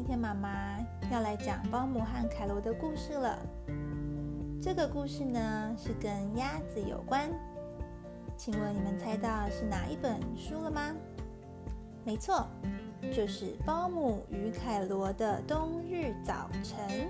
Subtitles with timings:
[0.00, 0.78] 今天妈妈
[1.12, 3.38] 要来讲保姆和凯罗的故事了。
[4.58, 7.30] 这个故事呢是跟鸭子有关，
[8.34, 10.96] 请问你们猜到是哪一本书了吗？
[12.02, 12.48] 没错，
[13.12, 17.06] 就是《保姆与凯罗的冬日早晨》。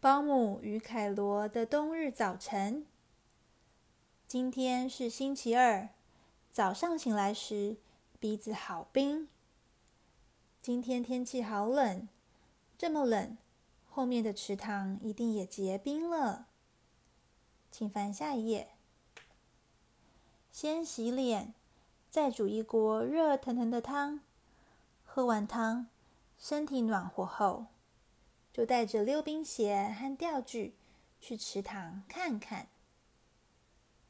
[0.00, 2.86] 保姆与凯罗的冬日早晨。
[4.26, 5.90] 今天是星期二，
[6.56, 7.76] 早上醒来时
[8.18, 9.28] 鼻子好冰。
[10.62, 12.08] 今天天气好冷，
[12.78, 13.36] 这么冷，
[13.90, 16.46] 后面的池塘一定也结冰了。
[17.70, 18.70] 请翻下一页。
[20.50, 21.52] 先洗脸，
[22.08, 24.22] 再煮一锅热腾腾的汤。
[25.04, 25.88] 喝完汤，
[26.38, 27.66] 身体暖和后，
[28.50, 30.74] 就带着溜冰鞋和钓具
[31.20, 32.68] 去池塘看看。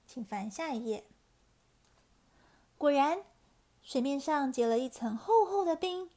[0.06, 1.02] 请翻下一页。
[2.78, 3.24] 果然，
[3.82, 6.10] 水面上结了一层厚厚的冰。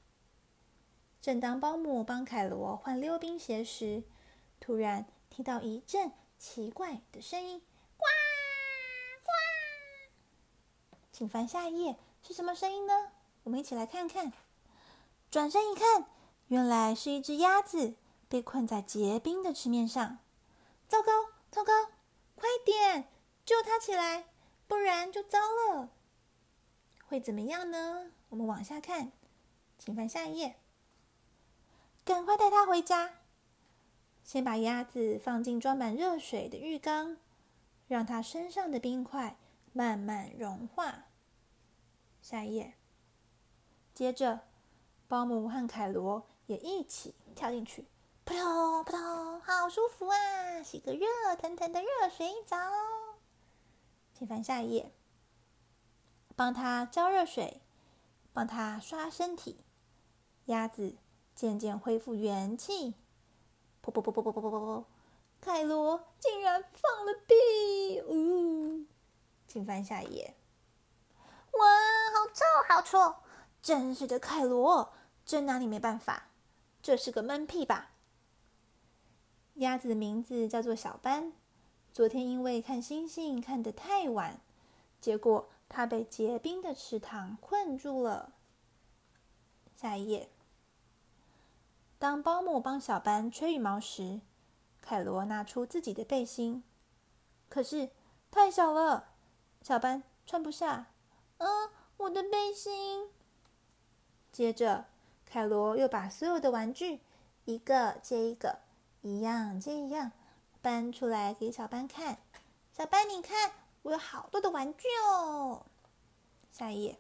[1.22, 4.04] 正当保姆帮凯罗换溜冰鞋时，
[4.60, 7.62] 突然听到一阵奇怪的声音
[7.98, 8.06] ：“呱
[9.24, 9.32] 呱！”
[11.14, 13.12] 请翻下一页，是什么声音呢？
[13.44, 14.34] 我们一起来看看。
[15.32, 16.10] 转身一看，
[16.48, 17.96] 原来是一只鸭子
[18.28, 20.20] 被困在结冰的池面上。
[20.88, 21.12] 糟糕，
[21.52, 21.72] 糟糕！
[22.36, 23.10] 快点！
[23.46, 24.26] 救它起来，
[24.68, 25.90] 不然就糟了。
[27.10, 28.12] 会怎么样呢？
[28.30, 29.12] 我们往下看，
[29.80, 30.58] 请翻下一页。
[32.06, 33.16] 赶快带他回家。
[34.24, 37.18] 先把鸭子放进装满热水的浴缸，
[37.88, 39.38] 让它身上的冰块
[39.74, 41.06] 慢慢融化。
[42.22, 42.76] 下一页。
[43.96, 44.42] 接着，
[45.08, 47.88] 保姆和凯罗也一起跳进去，
[48.24, 50.62] 扑通扑通，好舒服啊！
[50.62, 51.08] 洗个热
[51.40, 52.56] 腾腾的热水澡。
[54.14, 54.92] 请翻下一页，
[56.40, 57.60] 帮他浇热水，
[58.32, 59.58] 帮他刷身体。
[60.46, 60.96] 鸭子
[61.36, 62.94] 渐渐恢复元气。
[63.84, 64.84] 噗噗噗噗噗噗噗噗！
[65.42, 68.02] 凯罗竟然放了屁！
[68.08, 68.86] 呜！
[69.50, 70.34] 请翻下一页。
[71.52, 71.68] 哇，
[72.14, 73.16] 好臭，好臭！
[73.62, 74.94] 真是的，凯罗，
[75.26, 76.28] 真拿你没办法。
[76.82, 77.92] 这是个闷屁吧？
[79.56, 81.34] 鸭子的名字叫做小班。
[81.92, 84.40] 昨天因为看星星看得太晚，
[85.02, 88.34] 结果他被结冰的池塘困住了。
[89.78, 90.30] 下一页。
[91.98, 94.20] 当保姆帮小班吹羽毛时，
[94.82, 96.64] 凯罗拿出自己的背心，
[97.48, 97.90] 可是
[98.32, 99.10] 太小了，
[99.62, 100.88] 小班穿不下。
[101.38, 103.10] 嗯，我的背心。
[104.32, 104.86] 接着，
[105.26, 107.00] 凯罗又把所有的玩具
[107.46, 108.60] 一个接一个，
[109.02, 110.12] 一样接一样。
[110.62, 112.18] 搬出来给小班看，
[112.74, 113.54] 小班，你看，
[113.84, 115.66] 我有好多的玩具哦。
[116.52, 117.00] 下一页，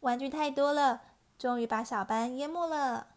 [0.00, 1.02] 玩具太多了，
[1.38, 3.08] 终于把小班淹没了。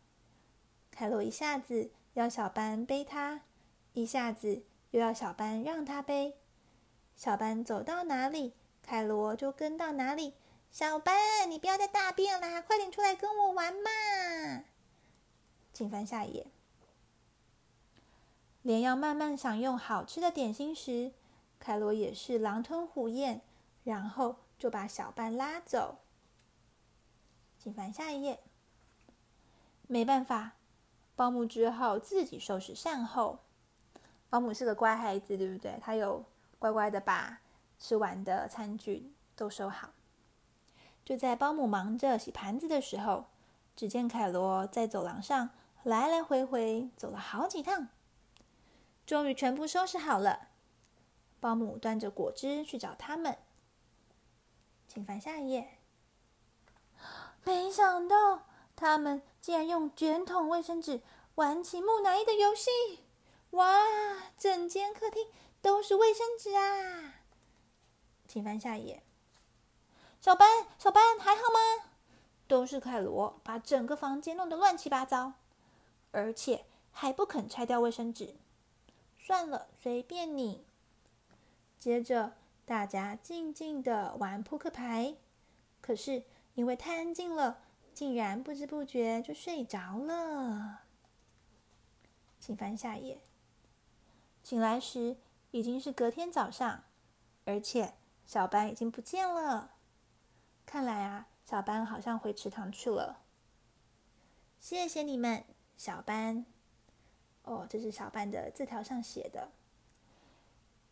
[0.91, 3.41] 凯罗一下子要小班背他，
[3.93, 6.37] 一下子又要小班让他背。
[7.15, 8.53] 小班走到哪里，
[8.83, 10.33] 凯罗就跟到哪里。
[10.69, 14.63] 小班，你不要再大便啦，快点出来跟我玩嘛！
[15.73, 16.47] 请翻下一页。
[18.63, 21.13] 连要慢慢享用好吃的点心时，
[21.67, 23.41] 凯罗也是狼吞虎咽，
[23.83, 25.97] 然后就把小半拉走。
[27.59, 28.39] 请翻下一页。
[29.85, 30.53] 没办法，
[31.13, 33.39] 保姆只好自己收拾善后。
[34.29, 35.77] 保姆是个乖孩子，对不对？
[35.81, 36.23] 他有
[36.57, 37.41] 乖乖的把
[37.77, 39.89] 吃完的餐具都收好。
[41.03, 43.25] 就在保姆忙着洗盘子的时候，
[43.75, 45.49] 只见凯罗在走廊上
[45.83, 47.89] 来来回回走了好几趟。
[49.05, 50.47] 终于全部收拾好了，
[51.47, 53.37] 保姆端着果汁去找他们。
[54.85, 55.77] 请翻下一页。
[57.45, 61.01] 没想到他们竟然用卷筒卫生纸
[61.35, 62.69] 玩起木乃伊的游戏！
[63.51, 63.81] 哇，
[64.37, 65.25] 整间客厅
[65.61, 67.21] 都是卫生纸啊！
[68.27, 69.01] 请翻下一页。
[70.19, 71.91] 小班，小班还好吗？
[72.45, 75.31] 都是凯罗把整个房间弄得乱七八糟，
[76.11, 78.35] 而且还不肯拆掉卫生纸。
[79.17, 80.65] 算了，随便你。
[81.79, 82.33] 接着，
[82.65, 85.15] 大家静静的玩扑克牌。
[85.79, 86.23] 可是
[86.55, 87.59] 因为太安静了，
[87.93, 90.81] 竟然不知不觉就睡着了。
[92.39, 93.19] 请翻下页。
[94.43, 95.17] 醒来时
[95.51, 96.83] 已经是隔天早上，
[97.45, 97.93] 而且
[98.25, 99.75] 小班已经不见了。
[100.65, 103.21] 看来啊，小班好像回池塘去了。
[104.59, 105.45] 谢谢你们，
[105.77, 106.45] 小班。
[107.43, 109.51] 哦，这是小班的字条上写的。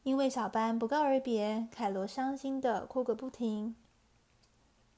[0.06, 3.76] 因为小班不告而别，凯罗伤心的哭个不停。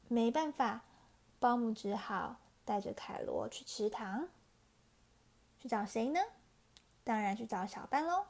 [0.09, 0.81] 没办法，
[1.39, 4.27] 保姆只好带着凯罗去池塘。
[5.57, 6.19] 去找谁呢？
[7.05, 8.25] 当然去找小班喽。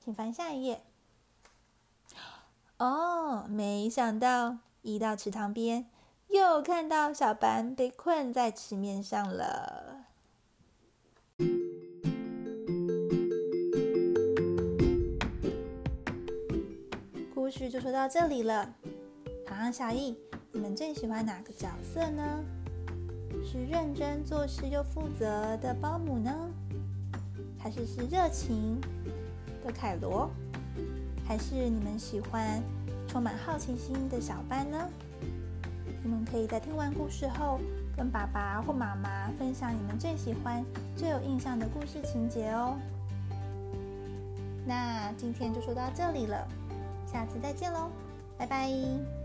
[0.00, 0.82] 请翻下一页。
[2.78, 5.88] 哦，没想到一到池塘边，
[6.26, 10.06] 又看到小班被困在池面上了。
[17.46, 18.68] 故事就说到这里了。
[19.46, 20.18] 唐唐、小易，
[20.50, 22.42] 你们最喜欢哪个角色呢？
[23.44, 26.34] 是认真做事又负责的保姆呢，
[27.56, 28.80] 还是是热情
[29.64, 30.28] 的凯罗？
[31.24, 32.60] 还是你们喜欢
[33.06, 34.90] 充满好奇心的小班呢？
[36.02, 37.60] 你们可以在听完故事后，
[37.96, 40.64] 跟爸爸或妈妈分享你们最喜欢、
[40.96, 42.76] 最有印象的故事情节哦。
[44.66, 46.44] 那今天就说到这里了，
[47.16, 47.90] 下次再见喽，
[48.36, 49.15] 拜拜。